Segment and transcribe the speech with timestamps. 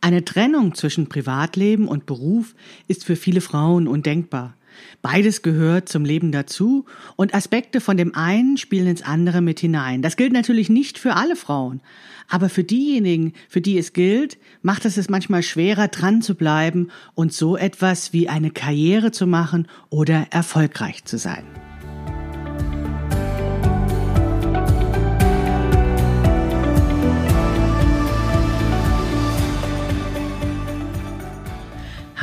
[0.00, 2.54] Eine Trennung zwischen Privatleben und Beruf
[2.86, 4.54] ist für viele Frauen undenkbar.
[5.02, 6.84] Beides gehört zum Leben dazu
[7.16, 10.02] und Aspekte von dem einen spielen ins andere mit hinein.
[10.02, 11.80] Das gilt natürlich nicht für alle Frauen,
[12.28, 16.90] aber für diejenigen, für die es gilt, macht es es manchmal schwerer, dran zu bleiben
[17.14, 21.44] und so etwas wie eine Karriere zu machen oder erfolgreich zu sein.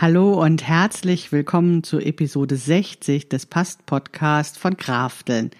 [0.00, 5.50] Hallo und herzlich willkommen zu Episode 60 des Past-Podcast von Krafteln.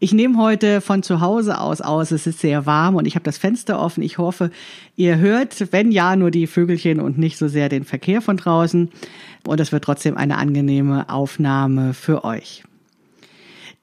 [0.00, 2.10] Ich nehme heute von zu Hause aus aus.
[2.10, 4.02] Es ist sehr warm und ich habe das Fenster offen.
[4.02, 4.50] Ich hoffe,
[4.96, 8.90] ihr hört, wenn ja, nur die Vögelchen und nicht so sehr den Verkehr von draußen.
[9.46, 12.64] Und es wird trotzdem eine angenehme Aufnahme für euch.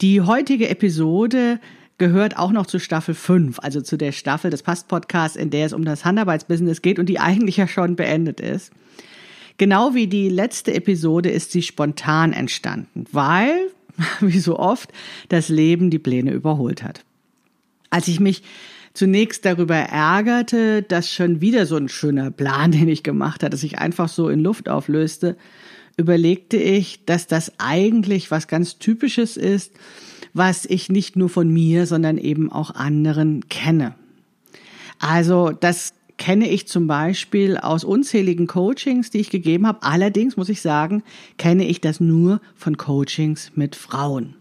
[0.02, 1.62] Die heutige Episode
[1.98, 5.72] gehört auch noch zu Staffel 5, also zu der Staffel des Past-Podcasts, in der es
[5.72, 8.74] um das Handarbeitsbusiness geht und die eigentlich ja schon beendet ist.
[9.62, 13.70] Genau wie die letzte Episode ist sie spontan entstanden, weil,
[14.20, 14.92] wie so oft,
[15.30, 17.06] das Leben die Pläne überholt hat.
[17.92, 18.42] Als ich mich
[18.96, 23.78] zunächst darüber ärgerte, dass schon wieder so ein schöner Plan, den ich gemacht hatte, sich
[23.78, 25.38] einfach so in Luft auflöste,
[25.96, 29.74] überlegte ich, dass das eigentlich was ganz Typisches ist,
[30.34, 33.94] was ich nicht nur von mir, sondern eben auch anderen kenne.
[34.98, 39.82] Also das kenne ich zum Beispiel aus unzähligen Coachings, die ich gegeben habe.
[39.82, 41.02] Allerdings muss ich sagen,
[41.40, 44.36] kenne ich das nur von Coachings mit Frauen.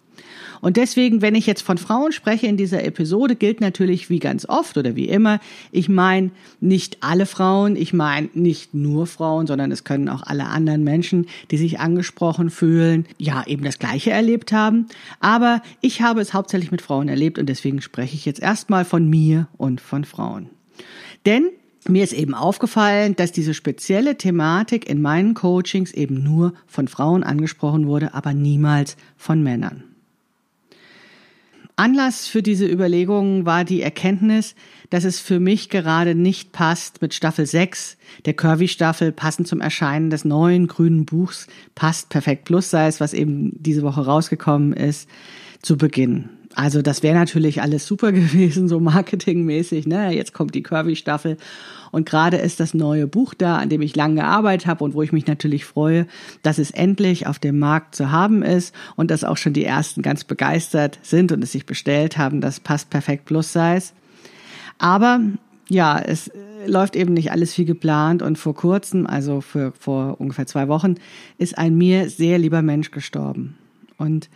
[0.60, 4.47] Und deswegen, wenn ich jetzt von Frauen spreche in dieser Episode, gilt natürlich wie ganz
[4.47, 5.41] oft oder wie immer,
[5.72, 10.49] ich meine nicht alle Frauen, ich meine nicht nur Frauen, sondern es können auch alle
[10.49, 14.84] anderen Menschen, die sich angesprochen fühlen, ja, eben das Gleiche erlebt haben.
[15.21, 19.09] Aber ich habe es hauptsächlich mit Frauen erlebt und deswegen spreche ich jetzt erstmal von
[19.09, 20.50] mir und von Frauen.
[21.25, 21.49] Denn
[21.88, 27.22] mir ist eben aufgefallen, dass diese spezielle Thematik in meinen Coachings eben nur von Frauen
[27.22, 29.84] angesprochen wurde, aber niemals von Männern.
[31.76, 34.54] Anlass für diese Überlegungen war die Erkenntnis,
[34.91, 40.10] dass es für mich gerade nicht passt, mit Staffel 6, der Curvy-Staffel, passend zum Erscheinen
[40.10, 45.08] des neuen grünen Buchs Passt Perfekt Plus sei es, was eben diese Woche rausgekommen ist,
[45.62, 46.28] zu beginnen.
[46.55, 49.87] Also das wäre natürlich alles super gewesen, so marketingmäßig.
[49.87, 50.12] Ne?
[50.15, 51.37] Jetzt kommt die Curvy-Staffel
[51.93, 55.03] und gerade ist das neue Buch da, an dem ich lange gearbeitet habe und wo
[55.03, 56.06] ich mich natürlich freue,
[56.43, 60.03] dass es endlich auf dem Markt zu haben ist und dass auch schon die ersten
[60.03, 62.41] ganz begeistert sind und es sich bestellt haben.
[62.41, 63.93] Das passt perfekt plus Size.
[64.78, 65.21] Aber
[65.69, 66.31] ja, es
[66.66, 70.97] läuft eben nicht alles wie geplant und vor kurzem, also für, vor ungefähr zwei Wochen,
[71.39, 73.56] ist ein mir sehr lieber Mensch gestorben.
[73.97, 74.28] Und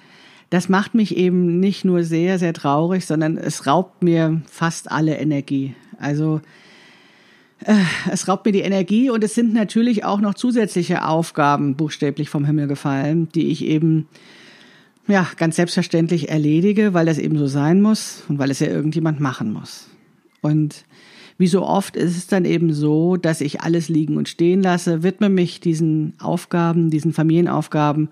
[0.55, 5.17] das macht mich eben nicht nur sehr, sehr traurig, sondern es raubt mir fast alle
[5.17, 5.75] Energie.
[5.99, 6.41] Also
[7.65, 7.75] äh,
[8.11, 12.45] es raubt mir die Energie und es sind natürlich auch noch zusätzliche Aufgaben buchstäblich vom
[12.45, 14.07] Himmel gefallen, die ich eben
[15.07, 19.21] ja ganz selbstverständlich erledige, weil das eben so sein muss und weil es ja irgendjemand
[19.21, 19.89] machen muss.
[20.41, 20.85] Und
[21.37, 25.03] wie so oft ist es dann eben so, dass ich alles liegen und stehen lasse,
[25.03, 28.09] widme mich diesen Aufgaben, diesen Familienaufgaben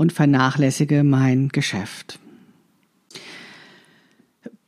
[0.00, 2.18] und vernachlässige mein Geschäft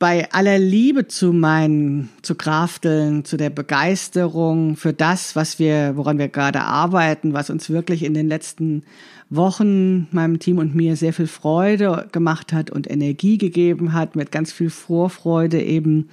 [0.03, 6.17] bei aller Liebe zu meinen, zu Krafteln, zu der Begeisterung für das, was wir, woran
[6.17, 8.83] wir gerade arbeiten, was uns wirklich in den letzten
[9.29, 14.29] Wochen, meinem Team und mir sehr viel Freude gemacht hat und Energie gegeben hat, mit
[14.29, 16.09] ganz viel Vorfreude eben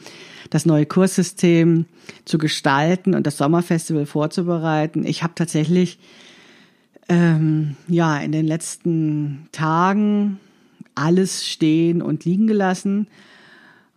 [0.50, 1.86] das neue Kurssystem
[2.24, 5.04] zu gestalten und das Sommerfestival vorzubereiten.
[5.04, 5.98] Ich habe tatsächlich
[7.10, 10.38] ähm, ja in den letzten Tagen
[10.94, 13.08] alles stehen und liegen gelassen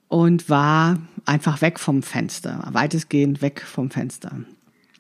[0.07, 4.31] und war einfach weg vom Fenster, weitestgehend weg vom Fenster.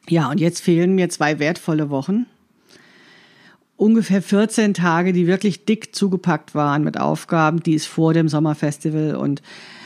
[0.07, 2.25] Ja, und jetzt fehlen mir zwei wertvolle Wochen.
[3.77, 9.15] Ungefähr 14 Tage, die wirklich dick zugepackt waren mit Aufgaben, die es vor dem Sommerfestival
[9.15, 9.41] und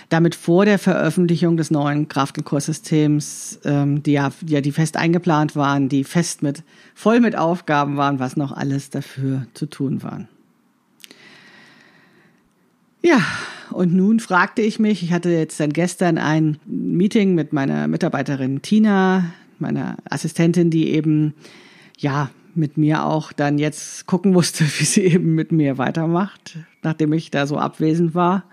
[0.10, 4.96] damit vor der Veröffentlichung des neuen Kraft- und Kurssystems, ähm, die ja, ja, die fest
[4.96, 6.64] eingeplant waren, die fest mit,
[6.96, 10.28] voll mit Aufgaben waren, was noch alles dafür zu tun waren.
[13.02, 13.22] Ja,
[13.72, 18.62] und nun fragte ich mich, ich hatte jetzt dann gestern ein Meeting mit meiner Mitarbeiterin
[18.62, 21.34] Tina, meiner Assistentin, die eben,
[21.98, 27.14] ja, mit mir auch dann jetzt gucken musste, wie sie eben mit mir weitermacht, nachdem
[27.14, 28.44] ich da so abwesend war.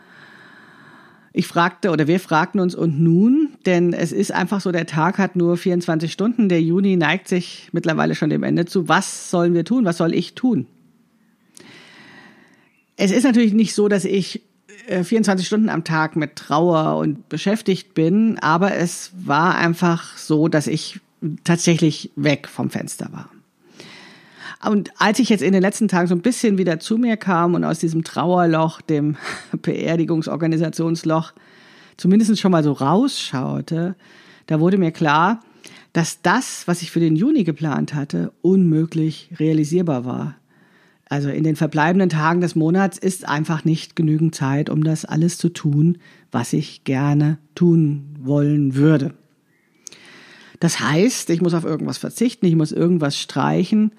[1.36, 5.19] Ich fragte oder wir fragten uns und nun, denn es ist einfach so, der Tag
[5.19, 8.88] hat nur 24 Stunden, der Juni neigt sich mittlerweile schon dem Ende zu.
[8.88, 9.84] Was sollen wir tun?
[9.84, 10.69] Was soll ich tun?
[12.96, 14.42] Es ist natürlich nicht so, dass ich
[14.86, 20.46] 24 äh, Stunden am Tag mit Trauer und beschäftigt bin, aber es war einfach so,
[20.46, 21.00] dass ich
[21.42, 23.28] tatsächlich weg vom Fenster war.
[24.62, 27.55] Und als ich jetzt in den letzten Tagen so ein bisschen wieder zu mir kam
[27.55, 29.17] und aus diesem Trauerloch, dem
[29.62, 31.33] Beerdigungsorganisationsloch,
[31.97, 33.95] zumindest schon mal so rausschaute,
[34.47, 35.41] da wurde mir klar,
[35.93, 40.37] dass das, was ich für den Juni geplant hatte, unmöglich realisierbar war.
[41.09, 45.39] Also in den verbleibenden Tagen des Monats ist einfach nicht genügend Zeit, um das alles
[45.39, 45.99] zu tun,
[46.33, 49.15] was ich gerne tun wollen würde.
[50.61, 53.93] Das heißt, ich muss auf irgendwas verzichten, ich muss irgendwas streichen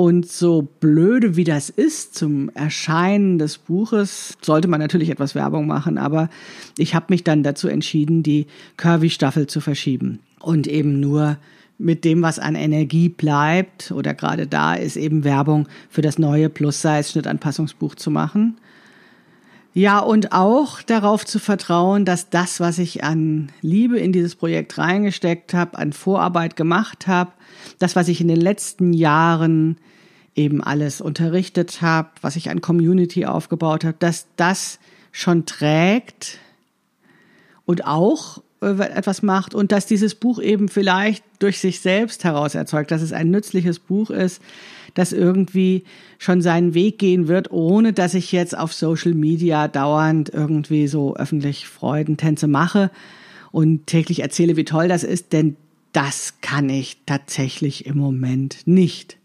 [0.00, 5.66] und so blöde wie das ist zum Erscheinen des Buches, sollte man natürlich etwas Werbung
[5.66, 6.30] machen, aber
[6.78, 8.46] ich habe mich dann dazu entschieden, die
[8.78, 11.36] Curvy-Staffel zu verschieben und eben nur
[11.76, 16.48] mit dem, was an Energie bleibt oder gerade da ist eben Werbung für das neue
[16.48, 18.56] Plus-Size-Schnittanpassungsbuch zu machen.
[19.74, 24.78] Ja, und auch darauf zu vertrauen, dass das, was ich an Liebe in dieses Projekt
[24.78, 27.32] reingesteckt habe, an Vorarbeit gemacht habe,
[27.78, 29.76] das, was ich in den letzten Jahren
[30.34, 34.78] eben alles unterrichtet habe, was ich an Community aufgebaut habe, dass das
[35.12, 36.38] schon trägt
[37.64, 42.54] und auch äh, etwas macht und dass dieses Buch eben vielleicht durch sich selbst heraus
[42.54, 44.42] erzeugt, dass es ein nützliches Buch ist,
[44.94, 45.84] das irgendwie
[46.18, 51.16] schon seinen Weg gehen wird, ohne dass ich jetzt auf Social Media dauernd irgendwie so
[51.16, 52.90] öffentlich Freudentänze mache
[53.52, 55.56] und täglich erzähle, wie toll das ist, denn
[55.92, 59.19] das kann ich tatsächlich im Moment nicht.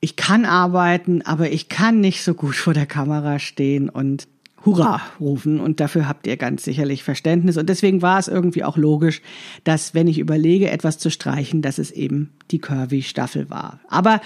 [0.00, 4.26] Ich kann arbeiten, aber ich kann nicht so gut vor der Kamera stehen und
[4.64, 7.56] Hurra rufen und dafür habt ihr ganz sicherlich Verständnis.
[7.56, 9.22] Und deswegen war es irgendwie auch logisch,
[9.64, 13.80] dass wenn ich überlege, etwas zu streichen, dass es eben die Curvy-Staffel war.
[13.88, 14.20] Aber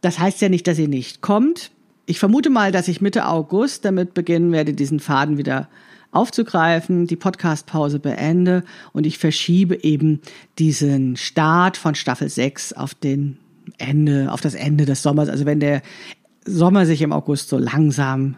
[0.00, 1.70] das heißt ja nicht, dass sie nicht kommt.
[2.06, 5.68] Ich vermute mal, dass ich Mitte August damit beginnen werde, diesen Faden wieder
[6.10, 10.20] aufzugreifen, die Podcastpause beende und ich verschiebe eben
[10.58, 13.38] diesen Start von Staffel 6 auf den
[13.78, 15.28] Ende, auf das Ende des Sommers.
[15.28, 15.82] Also wenn der
[16.44, 18.36] Sommer sich im August so langsam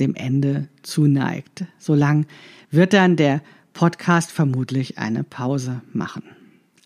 [0.00, 1.64] dem Ende zuneigt.
[1.78, 2.26] So lang
[2.70, 3.42] wird dann der
[3.72, 6.22] Podcast vermutlich eine Pause machen.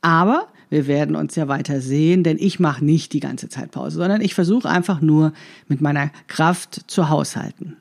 [0.00, 3.96] Aber wir werden uns ja weiter sehen, denn ich mache nicht die ganze Zeit Pause,
[3.96, 5.32] sondern ich versuche einfach nur
[5.66, 7.76] mit meiner Kraft zu haushalten.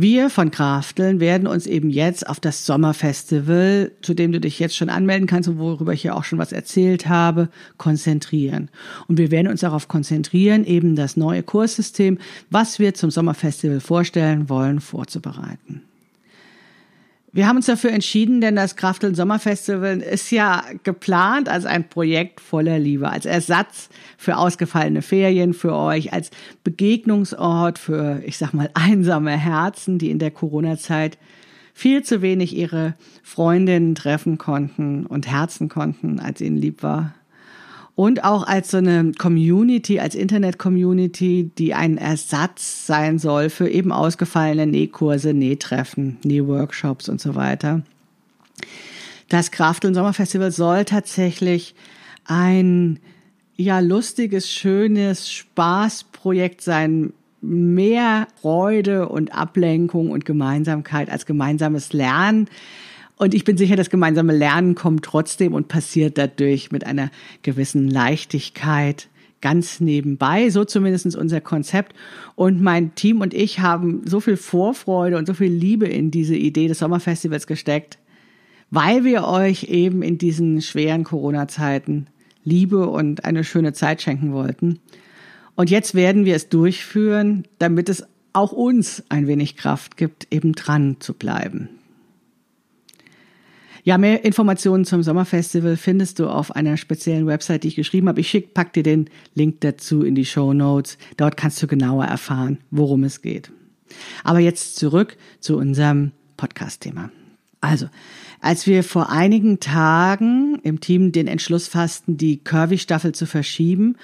[0.00, 4.76] Wir von Krafteln werden uns eben jetzt auf das Sommerfestival, zu dem du dich jetzt
[4.76, 7.48] schon anmelden kannst und worüber ich ja auch schon was erzählt habe,
[7.78, 8.70] konzentrieren.
[9.08, 12.18] Und wir werden uns darauf konzentrieren, eben das neue Kurssystem,
[12.48, 15.82] was wir zum Sommerfestival vorstellen wollen, vorzubereiten.
[17.30, 22.40] Wir haben uns dafür entschieden, denn das Krafteln Sommerfestival ist ja geplant als ein Projekt
[22.40, 26.30] voller Liebe, als Ersatz für ausgefallene Ferien für euch, als
[26.64, 31.18] Begegnungsort für, ich sag mal, einsame Herzen, die in der Corona-Zeit
[31.74, 37.14] viel zu wenig ihre Freundinnen treffen konnten und herzen konnten, als ihnen lieb war
[37.98, 43.90] und auch als so eine Community, als Internet-Community, die ein Ersatz sein soll für eben
[43.90, 47.82] ausgefallene Nähkurse, Nähtreffen, Nähworkshops und so weiter.
[49.28, 51.74] Das Kraft- und Sommerfestival soll tatsächlich
[52.24, 53.00] ein
[53.56, 62.48] ja lustiges, schönes Spaßprojekt sein, mehr Freude und Ablenkung und Gemeinsamkeit als gemeinsames Lernen
[63.18, 67.10] und ich bin sicher, das gemeinsame Lernen kommt trotzdem und passiert dadurch mit einer
[67.42, 69.08] gewissen Leichtigkeit
[69.40, 71.94] ganz nebenbei, so zumindest unser Konzept.
[72.34, 76.36] Und mein Team und ich haben so viel Vorfreude und so viel Liebe in diese
[76.36, 77.98] Idee des Sommerfestivals gesteckt,
[78.70, 82.06] weil wir euch eben in diesen schweren Corona-Zeiten
[82.44, 84.80] Liebe und eine schöne Zeit schenken wollten.
[85.54, 90.52] Und jetzt werden wir es durchführen, damit es auch uns ein wenig Kraft gibt, eben
[90.52, 91.77] dran zu bleiben.
[93.88, 98.20] Ja, mehr Informationen zum Sommerfestival findest du auf einer speziellen Website, die ich geschrieben habe.
[98.20, 100.98] Ich schick, pack dir den Link dazu in die Show Notes.
[101.16, 103.50] Dort kannst du genauer erfahren, worum es geht.
[104.24, 107.10] Aber jetzt zurück zu unserem Podcast-Thema.
[107.62, 107.88] Also,
[108.42, 113.96] als wir vor einigen Tagen im Team den Entschluss fassten, die Curvy-Staffel zu verschieben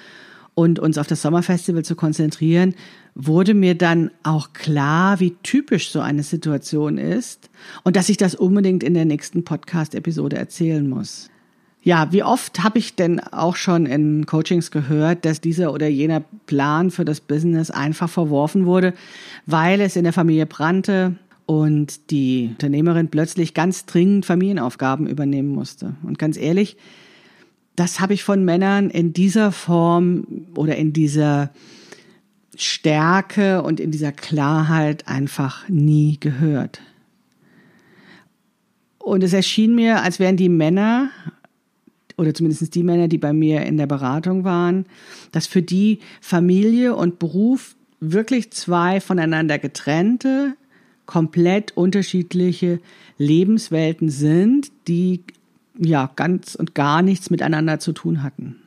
[0.55, 2.73] und uns auf das Sommerfestival zu konzentrieren,
[3.13, 7.49] wurde mir dann auch klar, wie typisch so eine Situation ist
[7.83, 11.29] und dass ich das unbedingt in der nächsten Podcast-Episode erzählen muss.
[11.83, 16.23] Ja, wie oft habe ich denn auch schon in Coachings gehört, dass dieser oder jener
[16.47, 18.95] Plan für das Business einfach verworfen wurde,
[19.45, 25.95] weil es in der Familie brannte und die Unternehmerin plötzlich ganz dringend Familienaufgaben übernehmen musste.
[26.01, 26.75] Und ganz ehrlich,
[27.75, 31.51] das habe ich von Männern in dieser Form oder in dieser
[32.55, 36.81] Stärke und in dieser Klarheit einfach nie gehört.
[38.97, 41.11] Und es erschien mir, als wären die Männer
[42.17, 44.85] oder zumindest die Männer, die bei mir in der Beratung waren,
[45.31, 50.55] dass für die Familie und Beruf wirklich zwei voneinander getrennte,
[51.05, 52.79] komplett unterschiedliche
[53.17, 55.23] Lebenswelten sind, die
[55.77, 58.57] ja ganz und gar nichts miteinander zu tun hatten.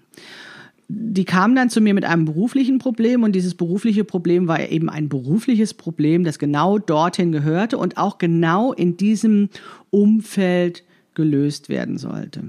[0.91, 4.89] Die kamen dann zu mir mit einem beruflichen Problem und dieses berufliche Problem war eben
[4.89, 9.51] ein berufliches Problem, das genau dorthin gehörte und auch genau in diesem
[9.91, 12.45] Umfeld gelöst werden sollte.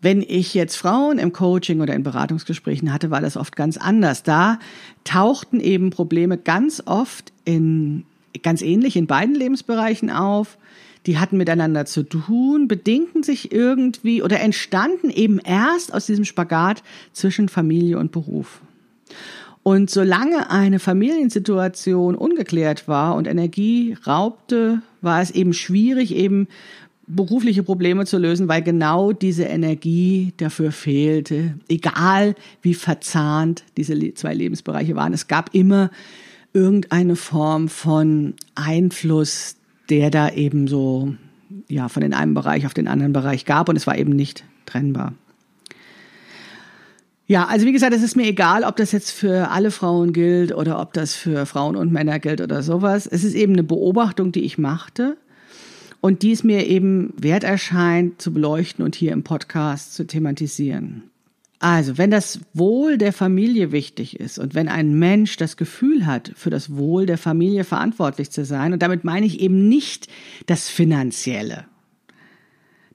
[0.00, 4.22] Wenn ich jetzt Frauen im Coaching oder in Beratungsgesprächen hatte, war das oft ganz anders.
[4.22, 4.60] Da
[5.02, 8.04] tauchten eben Probleme ganz oft in,
[8.44, 10.56] ganz ähnlich in beiden Lebensbereichen auf.
[11.08, 16.82] Die hatten miteinander zu tun, bedingten sich irgendwie oder entstanden eben erst aus diesem Spagat
[17.14, 18.60] zwischen Familie und Beruf.
[19.62, 26.46] Und solange eine Familiensituation ungeklärt war und Energie raubte, war es eben schwierig, eben
[27.06, 34.34] berufliche Probleme zu lösen, weil genau diese Energie dafür fehlte, egal wie verzahnt diese zwei
[34.34, 35.14] Lebensbereiche waren.
[35.14, 35.90] Es gab immer
[36.52, 39.57] irgendeine Form von Einfluss,
[39.90, 41.14] der da eben so
[41.68, 44.44] ja von den einen Bereich auf den anderen Bereich gab und es war eben nicht
[44.66, 45.14] trennbar.
[47.26, 50.54] Ja, also wie gesagt, es ist mir egal, ob das jetzt für alle Frauen gilt
[50.54, 53.06] oder ob das für Frauen und Männer gilt oder sowas.
[53.06, 55.18] Es ist eben eine Beobachtung, die ich machte
[56.00, 61.02] und die es mir eben wert erscheint zu beleuchten und hier im Podcast zu thematisieren.
[61.60, 66.32] Also, wenn das Wohl der Familie wichtig ist und wenn ein Mensch das Gefühl hat,
[66.36, 70.06] für das Wohl der Familie verantwortlich zu sein, und damit meine ich eben nicht
[70.46, 71.64] das Finanzielle,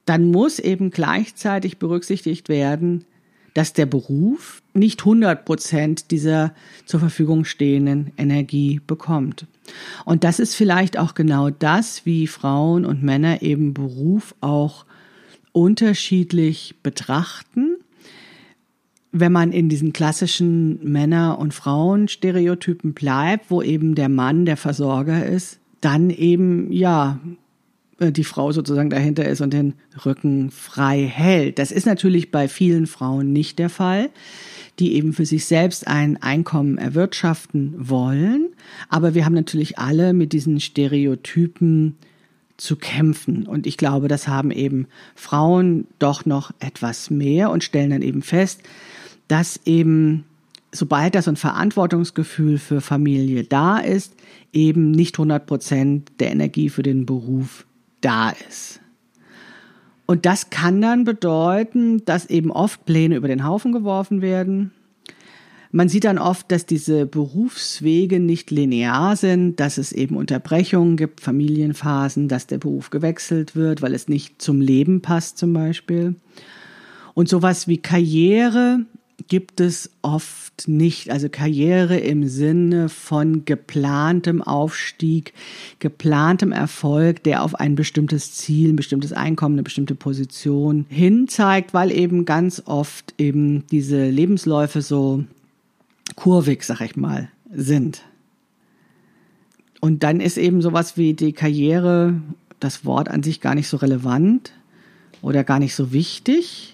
[0.06, 3.04] dann muss eben gleichzeitig berücksichtigt werden,
[3.54, 6.52] dass der Beruf nicht 100 Prozent dieser
[6.86, 9.46] zur Verfügung stehenden Energie bekommt.
[10.04, 14.84] Und das ist vielleicht auch genau das, wie Frauen und Männer eben Beruf auch
[15.52, 17.76] unterschiedlich betrachten.
[19.16, 25.24] Wenn man in diesen klassischen Männer- und Frauenstereotypen bleibt, wo eben der Mann der Versorger
[25.24, 27.20] ist, dann eben, ja,
[28.00, 31.60] äh, die Frau sozusagen dahinter ist und den Rücken frei hält.
[31.60, 34.10] Das ist natürlich bei vielen Frauen nicht der Fall,
[34.80, 38.48] die eben für sich selbst ein Einkommen erwirtschaften wollen.
[38.88, 41.94] Aber wir haben natürlich alle mit diesen Stereotypen
[42.56, 43.46] zu kämpfen.
[43.46, 48.22] Und ich glaube, das haben eben Frauen doch noch etwas mehr und stellen dann eben
[48.22, 48.62] fest,
[49.28, 50.24] dass eben
[50.74, 54.14] sobald das ein Verantwortungsgefühl für Familie da ist,
[54.52, 57.66] eben nicht 100 Prozent der Energie für den Beruf
[58.00, 58.80] da ist.
[60.06, 64.72] Und das kann dann bedeuten, dass eben oft Pläne über den Haufen geworfen werden.
[65.72, 71.20] Man sieht dann oft, dass diese Berufswege nicht linear sind, dass es eben Unterbrechungen gibt,
[71.20, 76.14] Familienphasen, dass der Beruf gewechselt wird, weil es nicht zum Leben passt zum Beispiel.
[77.14, 78.84] Und sowas wie Karriere
[79.28, 81.10] gibt es oft nicht.
[81.10, 85.32] Also Karriere im Sinne von geplantem Aufstieg,
[85.78, 91.74] geplantem Erfolg, der auf ein bestimmtes Ziel, ein bestimmtes Einkommen, eine bestimmte Position hin zeigt,
[91.74, 95.24] weil eben ganz oft eben diese Lebensläufe so
[96.16, 98.02] kurvig, sag ich mal, sind.
[99.80, 102.14] Und dann ist eben sowas wie die Karriere,
[102.60, 104.52] das Wort an sich gar nicht so relevant
[105.20, 106.73] oder gar nicht so wichtig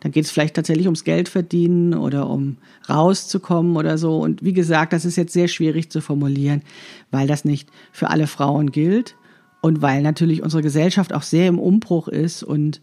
[0.00, 2.56] dann geht es vielleicht tatsächlich ums Geld verdienen oder um
[2.88, 4.18] rauszukommen oder so.
[4.18, 6.62] Und wie gesagt, das ist jetzt sehr schwierig zu formulieren,
[7.10, 9.16] weil das nicht für alle Frauen gilt
[9.60, 12.80] und weil natürlich unsere Gesellschaft auch sehr im Umbruch ist und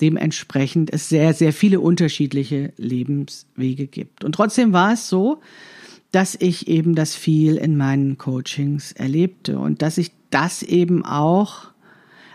[0.00, 4.24] dementsprechend es sehr, sehr viele unterschiedliche Lebenswege gibt.
[4.24, 5.40] Und trotzdem war es so,
[6.12, 11.71] dass ich eben das viel in meinen Coachings erlebte und dass ich das eben auch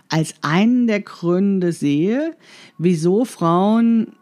[0.08, 2.36] als einen der Gründe sehe,
[2.78, 4.14] wieso Frauen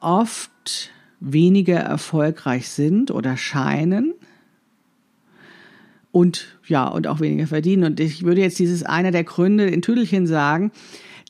[0.00, 4.14] oft weniger erfolgreich sind oder scheinen
[6.12, 7.84] und ja, und auch weniger verdienen.
[7.84, 10.72] Und ich würde jetzt dieses einer der Gründe in Tüdelchen sagen,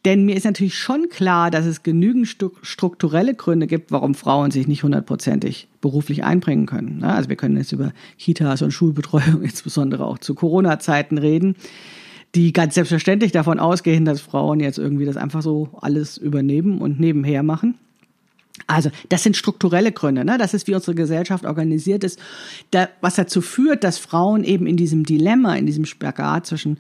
[0.07, 2.27] Denn mir ist natürlich schon klar, dass es genügend
[2.63, 7.05] strukturelle Gründe gibt, warum Frauen sich nicht hundertprozentig beruflich einbringen können.
[7.05, 11.55] Also wir können jetzt über Kitas und Schulbetreuung, insbesondere auch zu Corona-Zeiten reden,
[12.35, 17.01] die ganz selbstverständlich davon ausgehen, dass Frauen jetzt irgendwie das einfach so alles übernehmen und
[17.01, 17.75] nebenher machen.
[18.67, 20.37] Also das sind strukturelle Gründe, ne?
[20.39, 22.19] das ist, wie unsere Gesellschaft organisiert ist,
[22.71, 26.79] da, was dazu führt, dass Frauen eben in diesem Dilemma, in diesem Spagat zwischen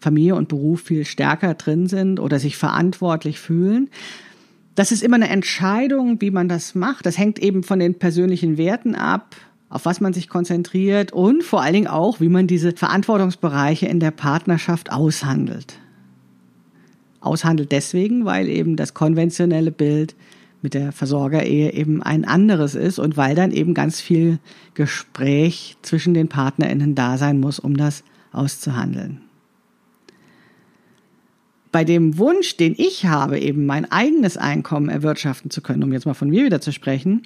[0.00, 3.88] Familie und Beruf viel stärker drin sind oder sich verantwortlich fühlen.
[4.74, 7.06] Das ist immer eine Entscheidung, wie man das macht.
[7.06, 9.34] Das hängt eben von den persönlichen Werten ab,
[9.74, 13.98] auf was man sich konzentriert und vor allen Dingen auch, wie man diese Verantwortungsbereiche in
[13.98, 15.80] der Partnerschaft aushandelt.
[17.20, 20.14] Aushandelt deswegen, weil eben das konventionelle Bild
[20.62, 24.38] mit der Versorgerehe eben ein anderes ist und weil dann eben ganz viel
[24.74, 29.22] Gespräch zwischen den PartnerInnen da sein muss, um das auszuhandeln
[31.72, 36.06] bei dem Wunsch, den ich habe, eben mein eigenes Einkommen erwirtschaften zu können, um jetzt
[36.06, 37.22] mal von mir wieder zu sprechen,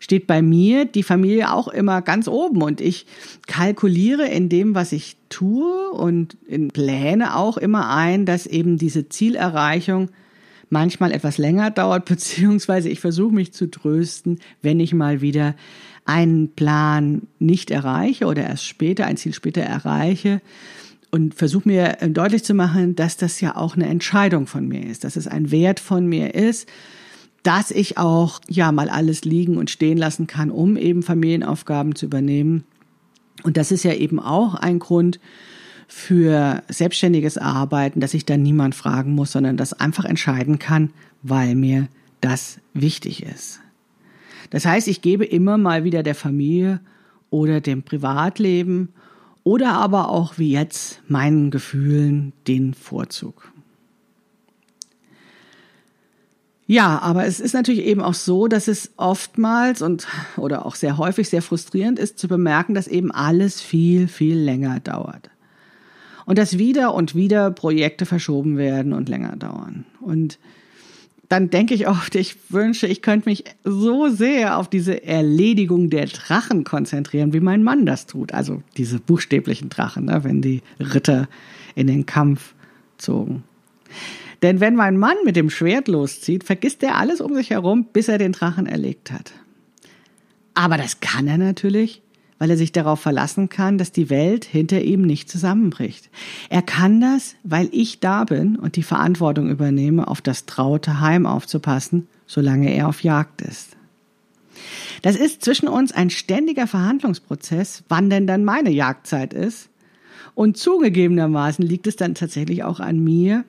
[0.00, 2.62] steht bei mir die Familie auch immer ganz oben.
[2.62, 3.06] Und ich
[3.46, 9.08] kalkuliere in dem, was ich tue und in Pläne auch immer ein, dass eben diese
[9.08, 10.08] Zielerreichung
[10.70, 15.54] manchmal etwas länger dauert, beziehungsweise ich versuche mich zu trösten, wenn ich mal wieder
[16.06, 20.40] einen Plan nicht erreiche oder erst später, ein Ziel später erreiche,
[21.12, 24.86] und versuche mir äh, deutlich zu machen, dass das ja auch eine Entscheidung von mir
[24.86, 26.68] ist, dass es ein Wert von mir ist,
[27.42, 32.06] dass ich auch ja mal alles liegen und stehen lassen kann, um eben Familienaufgaben zu
[32.06, 32.64] übernehmen.
[33.42, 35.18] Und das ist ja eben auch ein Grund
[35.88, 40.90] für selbstständiges Arbeiten, dass ich dann niemand fragen muss, sondern das einfach entscheiden kann,
[41.22, 41.88] weil mir
[42.20, 43.60] das wichtig ist.
[44.50, 46.80] Das heißt, ich gebe immer mal wieder der Familie
[47.30, 48.90] oder dem Privatleben
[49.42, 53.52] oder aber auch wie jetzt meinen Gefühlen den Vorzug.
[56.70, 60.98] Ja, aber es ist natürlich eben auch so, dass es oftmals und oder auch sehr
[60.98, 65.30] häufig sehr frustrierend ist zu bemerken, dass eben alles viel, viel länger dauert.
[66.26, 69.84] Und dass wieder und wieder Projekte verschoben werden und länger dauern.
[70.00, 70.38] Und
[71.28, 76.06] dann denke ich oft, ich wünsche, ich könnte mich so sehr auf diese Erledigung der
[76.06, 78.32] Drachen konzentrieren, wie mein Mann das tut.
[78.32, 81.28] Also diese buchstäblichen Drachen, ne, wenn die Ritter
[81.74, 82.54] in den Kampf
[82.96, 83.42] zogen.
[84.42, 88.08] Denn wenn mein Mann mit dem Schwert loszieht, vergisst er alles um sich herum, bis
[88.08, 89.32] er den Drachen erlegt hat.
[90.54, 92.02] Aber das kann er natürlich,
[92.38, 96.08] weil er sich darauf verlassen kann, dass die Welt hinter ihm nicht zusammenbricht.
[96.48, 101.26] Er kann das, weil ich da bin und die Verantwortung übernehme, auf das traute Heim
[101.26, 103.76] aufzupassen, solange er auf Jagd ist.
[105.02, 109.68] Das ist zwischen uns ein ständiger Verhandlungsprozess, wann denn dann meine Jagdzeit ist.
[110.34, 113.44] Und zugegebenermaßen liegt es dann tatsächlich auch an mir,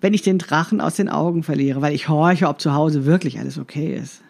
[0.00, 3.38] wenn ich den Drachen aus den Augen verliere, weil ich horche, ob zu Hause wirklich
[3.38, 4.22] alles okay ist.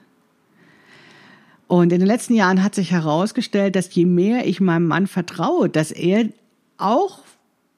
[1.69, 5.69] Und in den letzten Jahren hat sich herausgestellt, dass je mehr ich meinem Mann vertraue,
[5.69, 6.29] dass er
[6.79, 7.21] auch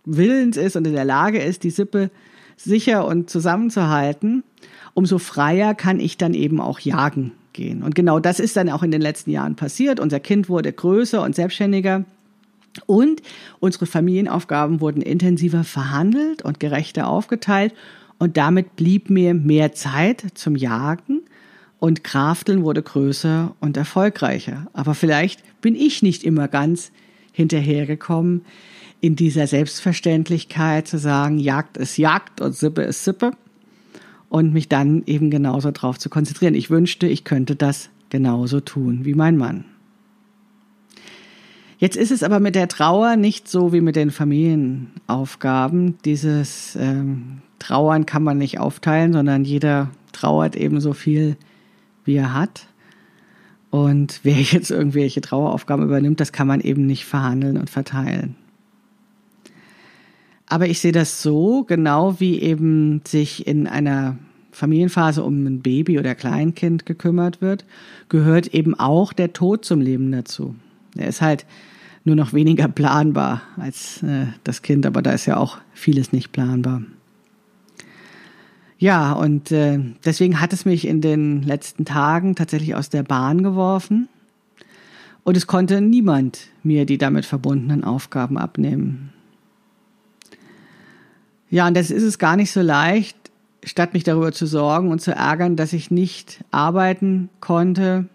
[0.04, 2.10] willens ist und in der Lage ist, die Sippe
[2.56, 4.42] sicher und zusammenzuhalten,
[4.94, 7.82] umso freier kann ich dann eben auch jagen gehen.
[7.82, 10.00] Und genau das ist dann auch in den letzten Jahren passiert.
[10.00, 12.04] Unser Kind wurde größer und selbstständiger.
[12.86, 13.22] Und
[13.60, 17.74] unsere Familienaufgaben wurden intensiver verhandelt und gerechter aufgeteilt.
[18.18, 21.22] Und damit blieb mir mehr Zeit zum Jagen
[21.78, 24.66] und Krafteln wurde größer und erfolgreicher.
[24.72, 26.90] Aber vielleicht bin ich nicht immer ganz
[27.32, 28.44] hinterhergekommen,
[29.00, 33.30] in dieser Selbstverständlichkeit zu sagen, Jagd ist Jagd und Sippe ist Sippe
[34.28, 36.54] und mich dann eben genauso drauf zu konzentrieren.
[36.54, 39.64] Ich wünschte, ich könnte das genauso tun wie mein Mann.
[41.78, 45.96] Jetzt ist es aber mit der Trauer nicht so wie mit den Familienaufgaben.
[46.04, 51.36] Dieses ähm, Trauern kann man nicht aufteilen, sondern jeder trauert eben so viel,
[52.04, 52.66] wie er hat.
[53.70, 58.34] Und wer jetzt irgendwelche Traueraufgaben übernimmt, das kann man eben nicht verhandeln und verteilen.
[60.46, 64.16] Aber ich sehe das so, genau wie eben sich in einer
[64.50, 67.64] Familienphase um ein Baby oder Kleinkind gekümmert wird,
[68.08, 70.56] gehört eben auch der Tod zum Leben dazu.
[70.96, 71.46] Er ist halt
[72.04, 76.32] nur noch weniger planbar als äh, das Kind, aber da ist ja auch vieles nicht
[76.32, 76.82] planbar.
[78.78, 83.42] Ja, und äh, deswegen hat es mich in den letzten Tagen tatsächlich aus der Bahn
[83.42, 84.08] geworfen.
[85.24, 89.12] Und es konnte niemand mir die damit verbundenen Aufgaben abnehmen.
[91.50, 93.16] Ja, und das ist es gar nicht so leicht,
[93.64, 98.06] statt mich darüber zu sorgen und zu ärgern, dass ich nicht arbeiten konnte,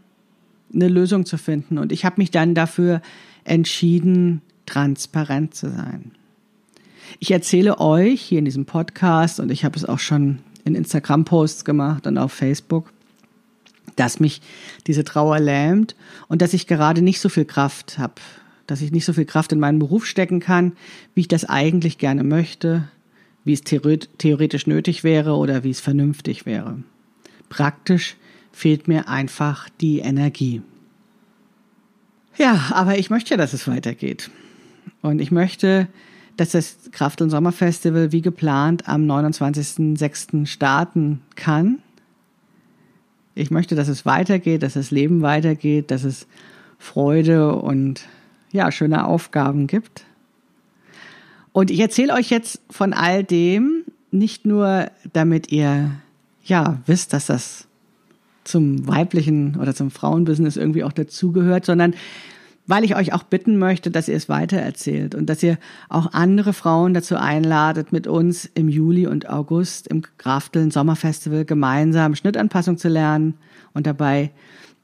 [0.74, 1.78] eine Lösung zu finden.
[1.78, 3.02] Und ich habe mich dann dafür
[3.44, 6.12] entschieden, transparent zu sein.
[7.20, 11.66] ich erzähle euch hier in diesem Podcast und ich habe es auch schon in Instagram-Posts
[11.66, 12.92] gemacht und auf Facebook,
[13.96, 14.42] dass mich
[14.88, 15.96] diese Trauer lähmt
[16.28, 18.16] und dass ich gerade nicht so viel Kraft habe,
[18.68, 20.74] dass ich nicht so viel Kraft in meinen Beruf stecken kann,
[21.14, 22.88] wie ich das eigentlich gerne möchte,
[23.44, 26.78] wie es theoretisch nötig wäre oder wie es vernünftig wäre.
[27.50, 28.16] Praktisch
[28.54, 30.62] fehlt mir einfach die Energie.
[32.38, 34.32] Ja, aber ich möchte ja, dass es weitergeht.
[35.02, 35.88] Und ich möchte,
[36.38, 40.46] dass das Kraft- und Sommerfestival wie geplant am 29.06.
[40.46, 41.80] starten kann.
[43.36, 46.28] Ich möchte, dass es weitergeht, dass das Leben weitergeht, dass es
[46.78, 48.08] Freude und
[48.52, 50.06] ja, schöne Aufgaben gibt.
[51.52, 55.92] Und ich erzähle euch jetzt von all dem, nicht nur damit ihr
[56.44, 57.68] ja wisst, dass das
[58.43, 61.93] zum weiblichen oder zum Frauenbusiness irgendwie auch dazugehört, sondern
[62.65, 65.58] weil ich euch auch bitten möchte, dass ihr es weitererzählt und dass ihr
[65.89, 72.15] auch andere Frauen dazu einladet, mit uns im Juli und August im Grafteln Sommerfestival gemeinsam
[72.15, 73.36] Schnittanpassung zu lernen
[73.73, 74.32] und dabei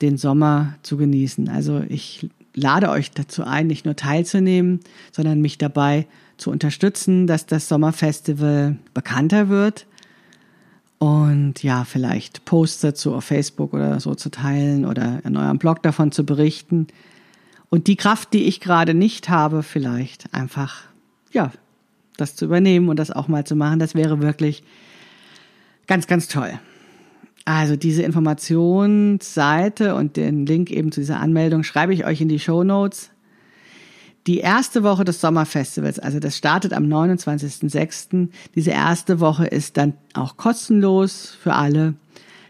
[0.01, 1.47] den Sommer zu genießen.
[1.47, 7.45] Also ich lade euch dazu ein, nicht nur teilzunehmen, sondern mich dabei zu unterstützen, dass
[7.45, 9.85] das Sommerfestival bekannter wird
[10.99, 15.81] und ja, vielleicht Posts dazu auf Facebook oder so zu teilen oder in eurem Blog
[15.81, 16.88] davon zu berichten.
[17.69, 20.81] Und die Kraft, die ich gerade nicht habe, vielleicht einfach,
[21.31, 21.51] ja,
[22.17, 24.63] das zu übernehmen und das auch mal zu machen, das wäre wirklich
[25.88, 26.59] ganz, ganz toll.
[27.45, 32.39] Also diese Informationsseite und den Link eben zu dieser Anmeldung schreibe ich euch in die
[32.39, 33.09] Show Notes.
[34.29, 38.29] Die erste Woche des Sommerfestivals, also das startet am 29.06.
[38.53, 41.95] Diese erste Woche ist dann auch kostenlos für alle,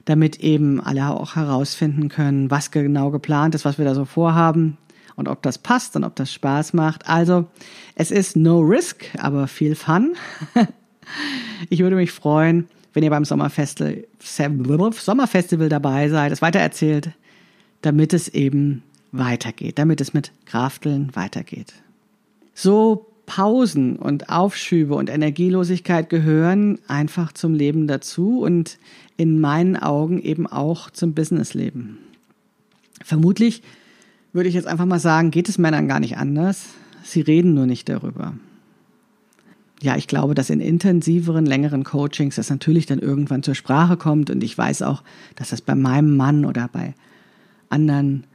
[0.03, 4.77] damit eben alle auch herausfinden können, was genau geplant ist, was wir da so vorhaben
[5.15, 7.07] und ob das passt und ob das Spaß macht.
[7.07, 7.47] Also
[7.95, 10.15] es ist no risk, aber viel Fun.
[11.69, 17.11] ich würde mich freuen, wenn ihr beim Sommerfestival, Sommerfestival dabei seid, es weitererzählt,
[17.81, 21.73] damit es eben weitergeht, damit es mit Krafteln weitergeht.
[22.53, 28.79] So Pausen und Aufschübe und Energielosigkeit gehören einfach zum Leben dazu und
[29.17, 31.99] in meinen Augen eben auch zum Businessleben.
[33.03, 33.61] Vermutlich
[34.33, 36.65] würde ich jetzt einfach mal sagen, geht es Männern gar nicht anders.
[37.03, 38.33] Sie reden nur nicht darüber.
[39.81, 44.29] Ja, ich glaube, dass in intensiveren, längeren Coachings das natürlich dann irgendwann zur Sprache kommt
[44.29, 45.03] und ich weiß auch,
[45.35, 46.95] dass das bei meinem Mann oder bei
[47.69, 48.25] anderen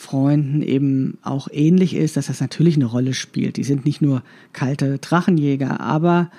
[0.00, 3.58] Freunden eben auch ähnlich ist, dass das natürlich eine Rolle spielt.
[3.58, 4.22] Die sind nicht nur
[4.54, 6.30] kalte Drachenjäger, aber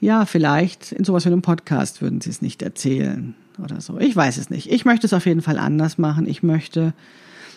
[0.00, 3.98] ja, vielleicht in sowas wie einem Podcast würden sie es nicht erzählen oder so.
[3.98, 4.72] Ich weiß es nicht.
[4.72, 6.26] Ich möchte es auf jeden Fall anders machen.
[6.26, 6.94] Ich möchte,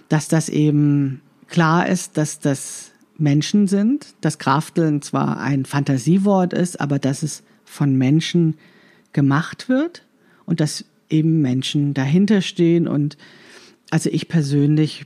[0.09, 6.81] dass das eben klar ist, dass das Menschen sind, dass Krafteln zwar ein Fantasiewort ist,
[6.81, 8.55] aber dass es von Menschen
[9.13, 10.03] gemacht wird
[10.45, 13.15] und dass eben Menschen dahinter stehen und
[13.91, 15.05] also ich persönlich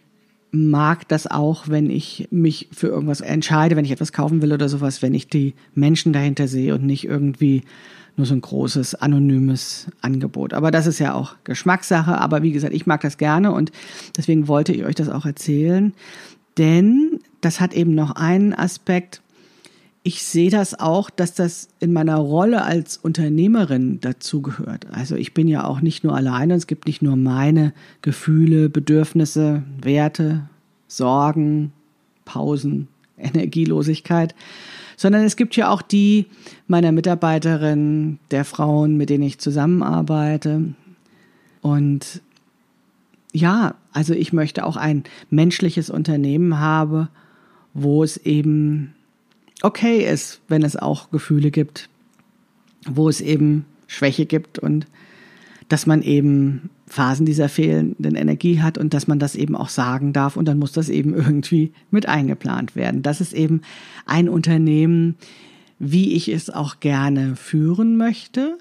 [0.55, 4.69] mag das auch, wenn ich mich für irgendwas entscheide, wenn ich etwas kaufen will oder
[4.69, 7.63] sowas, wenn ich die Menschen dahinter sehe und nicht irgendwie
[8.17, 10.53] nur so ein großes anonymes Angebot.
[10.53, 12.17] Aber das ist ja auch Geschmackssache.
[12.17, 13.71] Aber wie gesagt, ich mag das gerne und
[14.15, 15.93] deswegen wollte ich euch das auch erzählen.
[16.57, 19.21] Denn das hat eben noch einen Aspekt.
[20.07, 24.85] Ich sehe das auch, dass das in meiner Rolle als Unternehmerin dazugehört.
[24.91, 26.53] Also ich bin ja auch nicht nur alleine.
[26.53, 30.47] Es gibt nicht nur meine Gefühle, Bedürfnisse, Werte,
[30.87, 31.71] Sorgen,
[32.23, 32.87] Pausen,
[33.17, 34.35] Energielosigkeit,
[34.95, 36.27] sondern es gibt ja auch die
[36.67, 40.75] meiner Mitarbeiterin, der Frauen, mit denen ich zusammenarbeite.
[41.63, 42.21] Und
[43.31, 47.07] ja, also ich möchte auch ein menschliches Unternehmen haben,
[47.73, 48.93] wo es eben
[49.61, 51.89] okay ist, wenn es auch Gefühle gibt,
[52.87, 54.87] wo es eben Schwäche gibt und
[55.69, 60.13] dass man eben Phasen dieser fehlenden Energie hat und dass man das eben auch sagen
[60.13, 63.01] darf und dann muss das eben irgendwie mit eingeplant werden.
[63.01, 63.61] Das ist eben
[64.05, 65.15] ein Unternehmen,
[65.79, 68.57] wie ich es auch gerne führen möchte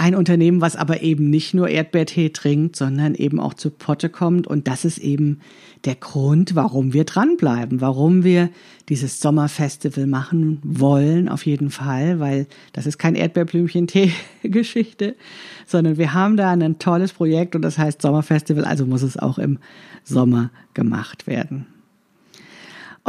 [0.00, 4.46] ein Unternehmen, was aber eben nicht nur Erdbeertee trinkt, sondern eben auch zu Potte kommt.
[4.46, 5.40] Und das ist eben
[5.84, 8.48] der Grund, warum wir dranbleiben, warum wir
[8.88, 15.16] dieses Sommerfestival machen wollen, auf jeden Fall, weil das ist kein Erdbeerblümchen-Tee-Geschichte,
[15.66, 19.36] sondern wir haben da ein tolles Projekt und das heißt Sommerfestival, also muss es auch
[19.36, 19.58] im
[20.02, 21.66] Sommer gemacht werden.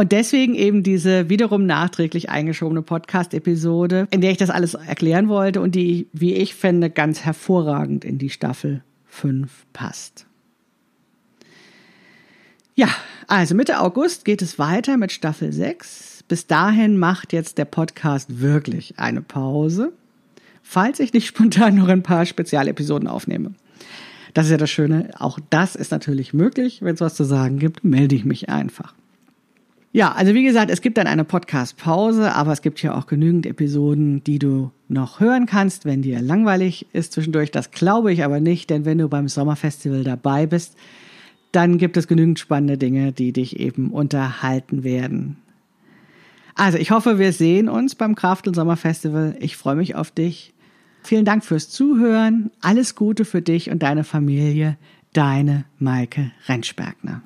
[0.01, 5.61] Und deswegen eben diese wiederum nachträglich eingeschobene Podcast-Episode, in der ich das alles erklären wollte
[5.61, 10.25] und die, wie ich finde, ganz hervorragend in die Staffel 5 passt.
[12.73, 12.87] Ja,
[13.27, 16.23] also Mitte August geht es weiter mit Staffel 6.
[16.27, 19.93] bis dahin macht jetzt der Podcast wirklich eine Pause,
[20.63, 23.53] falls ich nicht spontan noch ein paar Spezialepisoden aufnehme.
[24.33, 25.11] Das ist ja das Schöne.
[25.19, 26.81] Auch das ist natürlich möglich.
[26.81, 28.95] Wenn es was zu sagen gibt, melde ich mich einfach.
[29.93, 33.45] Ja, also wie gesagt, es gibt dann eine Podcast-Pause, aber es gibt ja auch genügend
[33.45, 37.51] Episoden, die du noch hören kannst, wenn dir langweilig ist zwischendurch.
[37.51, 40.77] Das glaube ich aber nicht, denn wenn du beim Sommerfestival dabei bist,
[41.51, 45.35] dann gibt es genügend spannende Dinge, die dich eben unterhalten werden.
[46.55, 49.35] Also ich hoffe, wir sehen uns beim Kraftel Sommerfestival.
[49.39, 50.53] Ich freue mich auf dich.
[51.03, 52.51] Vielen Dank fürs Zuhören.
[52.61, 54.77] Alles Gute für dich und deine Familie.
[55.11, 57.21] Deine Maike Rentschbergner.